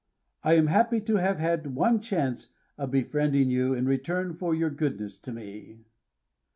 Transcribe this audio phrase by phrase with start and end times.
[0.41, 4.71] I am happy to have had one chance of befriending you in return for your
[4.71, 5.81] goodness to me."